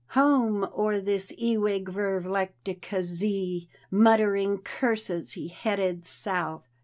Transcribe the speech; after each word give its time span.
Home 0.15 0.63
o'er 0.75 0.99
this 0.99 1.31
ewig 1.33 1.85
vervlekte 1.89 3.03
zee!" 3.03 3.69
Muttering 4.03 4.57
curses, 4.57 5.33
he 5.33 5.47
headed 5.49 6.07
south. 6.07 6.63